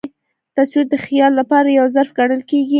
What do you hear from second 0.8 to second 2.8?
د خیال له پاره یو ظرف ګڼل کېږي.